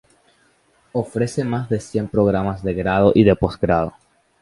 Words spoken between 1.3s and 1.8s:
más de